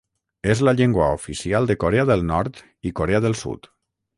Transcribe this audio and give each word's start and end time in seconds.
És 0.53 0.61
la 0.67 0.73
llengua 0.77 1.09
oficial 1.17 1.69
de 1.73 1.75
Corea 1.83 2.07
del 2.13 2.27
Nord 2.33 2.63
i 2.91 2.95
Corea 3.03 3.25
del 3.27 3.39
Sud. 3.45 3.71